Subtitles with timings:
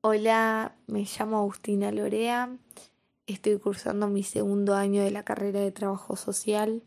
[0.00, 2.56] Hola, me llamo Agustina Lorea,
[3.26, 6.84] estoy cursando mi segundo año de la carrera de trabajo social.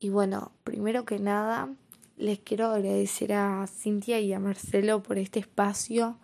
[0.00, 1.72] Y bueno, primero que nada
[2.16, 6.18] les quiero agradecer a Cintia y a Marcelo por este espacio,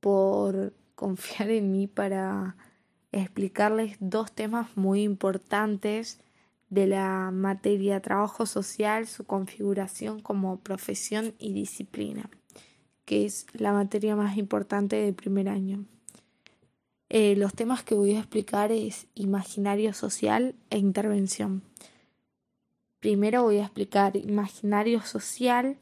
[0.00, 2.56] por confiar en mí para
[3.12, 6.18] explicarles dos temas muy importantes
[6.70, 12.28] de la materia trabajo social, su configuración como profesión y disciplina,
[13.10, 15.84] que es la materia más importante del primer año.
[17.08, 21.64] Eh, los temas que voy a explicar es imaginario social e intervención.
[23.00, 25.76] Primero voy a explicar imaginario social,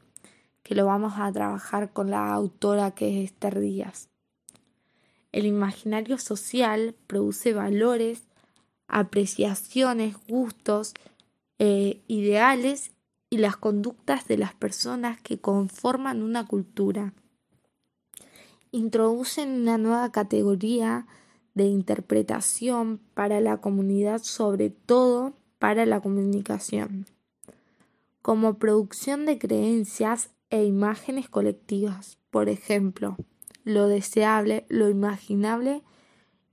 [0.63, 4.09] que lo vamos a trabajar con la autora que es Esther Díaz.
[5.31, 8.23] El imaginario social produce valores
[8.87, 10.95] apreciaciones, gustos,
[11.59, 12.89] eh, ideales
[13.29, 17.13] y las conductas de las personas que conforman una cultura.
[18.71, 21.07] Introducen una nueva categoría
[21.53, 27.05] de interpretación para la comunidad, sobre todo para la comunicación,
[28.21, 33.17] como producción de creencias e imágenes colectivas, por ejemplo,
[33.63, 35.83] lo deseable, lo imaginable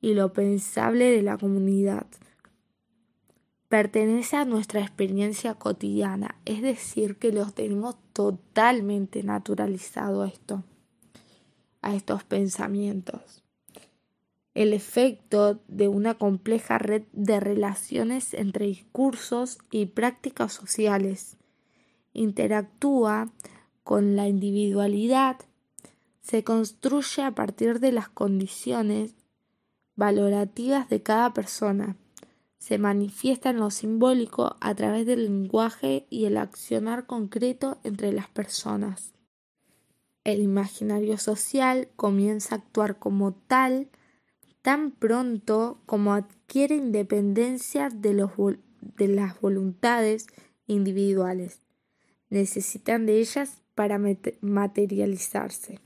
[0.00, 2.06] y lo pensable de la comunidad
[3.68, 10.62] pertenece a nuestra experiencia cotidiana, es decir, que los tenemos totalmente naturalizado esto,
[11.82, 13.42] a estos pensamientos.
[14.54, 21.36] El efecto de una compleja red de relaciones entre discursos y prácticas sociales
[22.14, 23.30] interactúa
[23.84, 25.36] con la individualidad,
[26.22, 29.14] se construye a partir de las condiciones
[29.94, 31.96] valorativas de cada persona
[32.58, 38.28] se manifiesta en lo simbólico a través del lenguaje y el accionar concreto entre las
[38.28, 39.12] personas.
[40.24, 43.88] El imaginario social comienza a actuar como tal
[44.62, 48.32] tan pronto como adquiere independencia de, los,
[48.80, 50.26] de las voluntades
[50.66, 51.60] individuales.
[52.30, 54.00] Necesitan de ellas para
[54.40, 55.78] materializarse.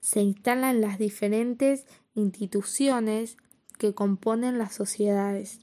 [0.00, 3.38] Se instalan las diferentes instituciones
[3.78, 5.60] que componen las sociedades,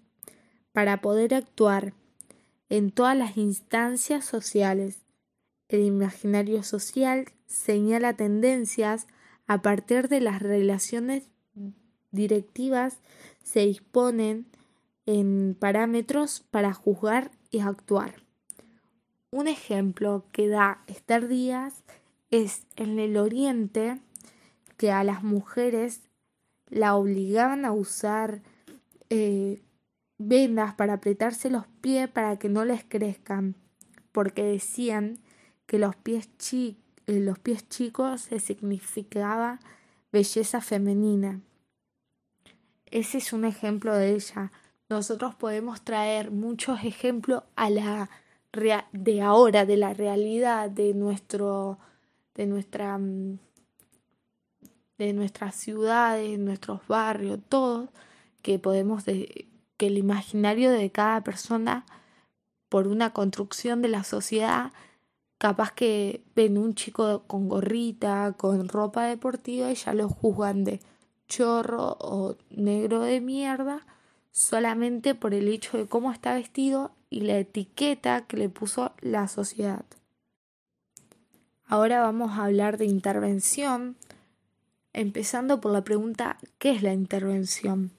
[0.72, 1.94] para poder actuar
[2.70, 5.00] en todas las instancias sociales.
[5.68, 9.08] El imaginario social señala tendencias
[9.48, 11.24] a partir de las relaciones
[12.12, 13.00] directivas
[13.44, 14.46] se disponen
[15.06, 18.24] en parámetros para juzgar y actuar.
[19.32, 21.84] Un ejemplo que da Esther Díaz
[22.32, 24.00] es en el Oriente
[24.78, 26.02] que a las mujeres
[26.70, 28.42] la obligaban a usar
[29.10, 29.62] eh,
[30.18, 33.56] vendas para apretarse los pies para que no les crezcan,
[34.12, 35.20] porque decían
[35.66, 36.76] que los pies, eh,
[37.08, 39.60] los pies chicos se significaba
[40.12, 41.42] belleza femenina.
[42.86, 44.52] Ese es un ejemplo de ella.
[44.90, 48.10] Nosotros podemos traer muchos ejemplos a la
[48.92, 51.78] de ahora, de la realidad, de nuestro,
[52.34, 53.38] de nuestra mm,
[55.00, 57.90] de nuestras ciudades, nuestros barrios, todos,
[58.44, 59.48] que podemos, que
[59.80, 61.86] el imaginario de cada persona,
[62.70, 64.72] por una construcción de la sociedad,
[65.40, 70.82] capaz que ven un chico con gorrita, con ropa deportiva y ya lo juzgan de
[71.28, 73.86] chorro o negro de mierda
[74.32, 79.28] solamente por el hecho de cómo está vestido y la etiqueta que le puso la
[79.28, 79.86] sociedad.
[81.66, 83.96] Ahora vamos a hablar de intervención,
[84.94, 87.92] empezando por la pregunta ¿qué es la intervención?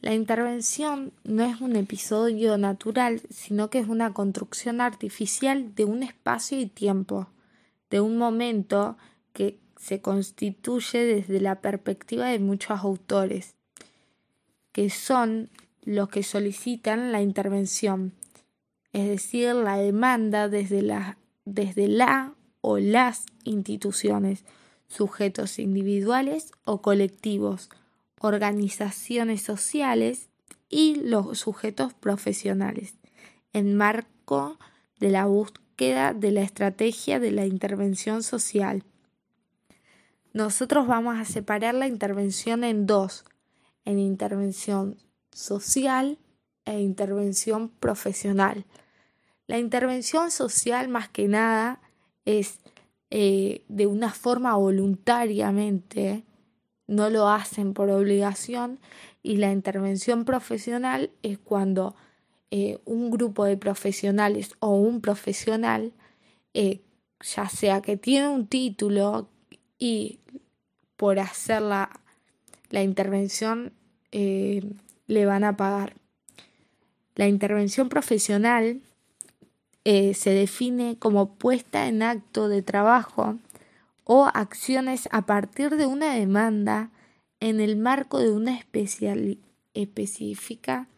[0.00, 6.02] La intervención no es un episodio natural, sino que es una construcción artificial de un
[6.02, 7.28] espacio y tiempo,
[7.90, 8.96] de un momento
[9.32, 13.54] que se constituye desde la perspectiva de muchos autores,
[14.72, 15.48] que son
[15.82, 18.12] los que solicitan la intervención,
[18.92, 24.44] es decir, la demanda desde la, desde la o las instituciones,
[24.88, 27.70] sujetos individuales o colectivos,
[28.20, 30.28] organizaciones sociales
[30.68, 32.94] y los sujetos profesionales,
[33.52, 34.58] en marco
[34.98, 38.82] de la búsqueda de la estrategia de la intervención social.
[40.32, 43.24] Nosotros vamos a separar la intervención en dos,
[43.84, 44.96] en intervención
[45.32, 46.18] social
[46.64, 48.64] e intervención profesional.
[49.46, 51.80] La intervención social más que nada
[52.24, 52.58] es
[53.10, 56.24] eh, de una forma voluntariamente,
[56.86, 58.78] no lo hacen por obligación
[59.22, 61.96] y la intervención profesional es cuando
[62.52, 65.92] eh, un grupo de profesionales o un profesional,
[66.54, 66.80] eh,
[67.20, 69.28] ya sea que tiene un título
[69.78, 70.20] y
[70.96, 71.90] por hacer la,
[72.70, 73.72] intervención
[74.12, 74.62] eh,
[75.08, 75.96] le van a pagar.
[77.16, 78.80] La intervención profesional
[79.88, 83.38] eh, se define como puesta en acto de trabajo
[84.02, 86.90] o acciones a partir de una demanda
[87.38, 89.38] en el marco de una especial,
[89.74, 90.88] específica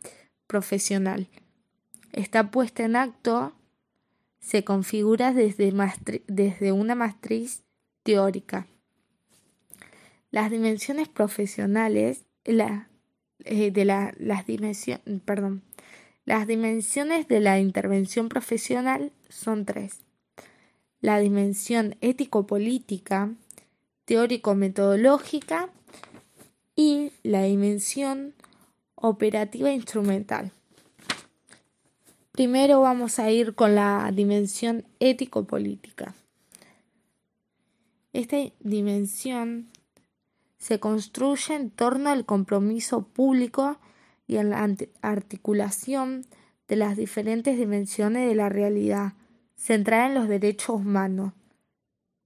[0.46, 1.28] profesional.
[2.12, 3.52] Esta puesta en acto
[4.40, 5.70] se configura desde,
[6.26, 7.64] desde una matriz
[8.04, 8.68] teórica.
[10.30, 15.62] Las dimensiones profesionales, eh, de la, las dimensiones, perdón,
[16.28, 20.00] las dimensiones de la intervención profesional son tres.
[21.00, 23.32] La dimensión ético-política,
[24.04, 25.70] teórico-metodológica
[26.76, 28.34] y la dimensión
[28.94, 30.52] operativa instrumental.
[32.32, 36.14] Primero vamos a ir con la dimensión ético-política.
[38.12, 39.70] Esta dimensión
[40.58, 43.78] se construye en torno al compromiso público
[44.28, 44.68] y en la
[45.02, 46.26] articulación
[46.68, 49.14] de las diferentes dimensiones de la realidad,
[49.56, 51.32] centrada en los derechos humanos.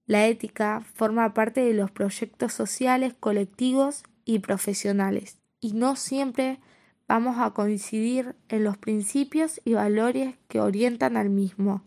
[0.05, 6.59] La ética forma parte de los proyectos sociales, colectivos y profesionales, y no siempre
[7.07, 11.83] vamos a coincidir en los principios y valores que orientan al mismo.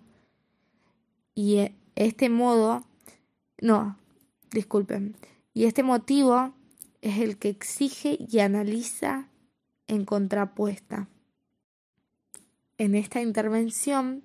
[1.35, 2.85] Y e, este modo,
[3.61, 3.99] no,
[4.51, 5.15] disculpen,
[5.53, 6.55] y este motivo
[7.03, 9.29] es el que exige y analiza
[9.87, 11.09] en contrapuesta.
[12.79, 14.23] En esta intervención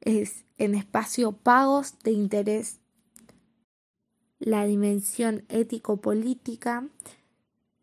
[0.00, 2.80] es en espacio pagos de interés.
[4.38, 6.88] La dimensión ético-política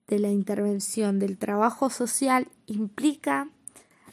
[0.07, 3.49] de la intervención del trabajo social implica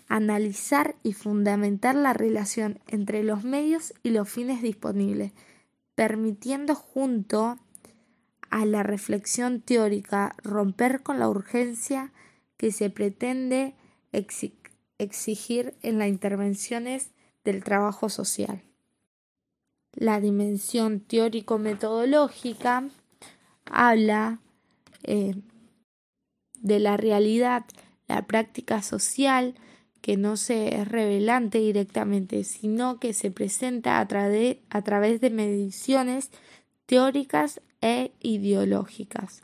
[0.09, 5.33] analizar y fundamentar la relación entre los medios y los fines disponibles,
[5.95, 7.59] permitiendo junto
[8.51, 12.13] a la reflexión teórica romper con la urgencia
[12.59, 13.75] que se pretende
[14.99, 17.13] exigir en las intervenciones
[17.45, 18.63] del trabajo social.
[19.95, 22.89] La dimensión teórico-metodológica
[23.65, 24.41] habla
[25.05, 25.35] eh,
[26.61, 27.65] de la realidad,
[28.07, 29.55] la práctica social,
[30.01, 36.31] que no se es revelante directamente, sino que se presenta a, a través de mediciones
[36.87, 39.43] teóricas e ideológicas.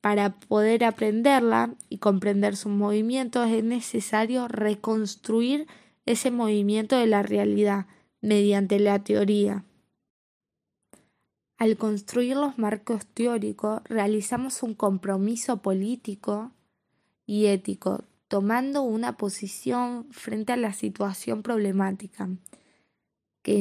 [0.00, 5.66] Para poder aprenderla y comprender sus movimientos es necesario reconstruir
[6.04, 7.86] ese movimiento de la realidad
[8.20, 9.64] mediante la teoría.
[11.58, 16.52] Al construir los marcos teóricos, realizamos un compromiso político
[17.24, 22.28] y ético, tomando una posición frente a la situación problemática
[23.42, 23.58] que,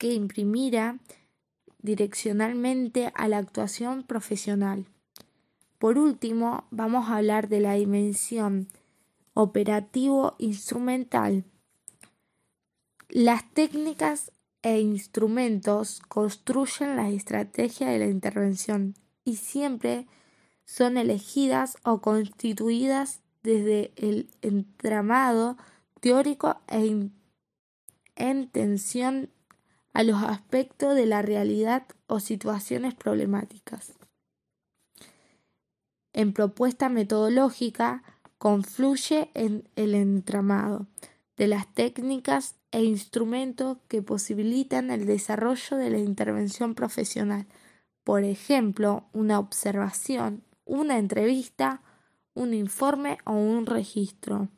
[0.00, 0.98] imprimiera
[1.82, 4.86] direccionalmente a la actuación profesional.
[5.78, 8.68] Por último, vamos a hablar de la dimensión
[9.34, 11.44] operativo-instrumental.
[13.08, 14.30] Las técnicas
[14.62, 18.94] e instrumentos construyen la estrategia de la intervención
[19.24, 20.06] y siempre
[20.64, 25.58] son elegidas o constituidas desde el entramado
[26.00, 27.10] teórico e
[28.14, 29.30] en tensión
[29.92, 33.94] a los aspectos de la realidad o situaciones problemáticas.
[36.12, 38.02] En propuesta metodológica
[38.38, 40.86] confluye en el entramado
[41.36, 47.46] de las técnicas e instrumentos que posibilitan el desarrollo de la intervención profesional,
[48.04, 51.82] por ejemplo, una observación, una entrevista,
[52.34, 54.48] un informe o un registro.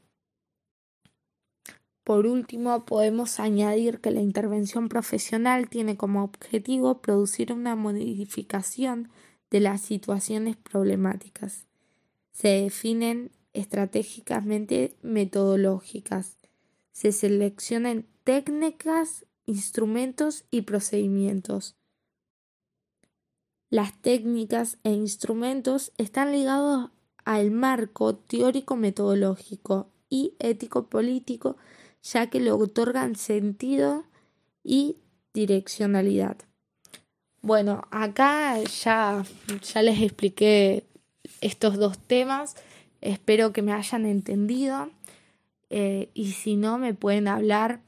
[2.04, 9.08] Por último, podemos añadir que la intervención profesional tiene como objetivo producir una modificación
[9.50, 11.66] de las situaciones problemáticas.
[12.32, 16.36] Se definen estratégicamente metodológicas,
[16.92, 21.74] se seleccionan técnicas, instrumentos y procedimientos.
[23.70, 26.90] Las técnicas e instrumentos están ligados
[27.24, 31.56] al marco teórico-metodológico y ético-político,
[32.04, 34.04] ya que le otorgan sentido
[34.62, 34.96] y
[35.32, 36.36] direccionalidad.
[37.40, 39.24] Bueno, acá ya,
[39.62, 40.84] ya les expliqué
[41.40, 42.56] estos dos temas,
[43.00, 44.90] espero que me hayan entendido.
[45.70, 47.80] Eh, y si no, me pueden hablar,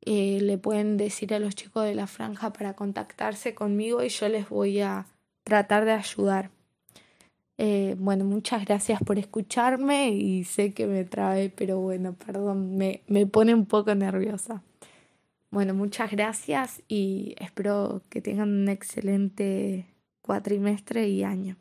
[0.00, 4.28] eh, le pueden decir a los chicos de la franja para contactarse conmigo y yo
[4.28, 5.06] les voy a
[5.44, 6.50] tratar de ayudar.
[7.58, 13.02] Eh, bueno, muchas gracias por escucharme y sé que me trae, pero bueno, perdón, me,
[13.08, 14.62] me pone un poco nerviosa.
[15.50, 19.86] Bueno, muchas gracias y espero que tengan un excelente
[20.22, 21.56] cuatrimestre y año.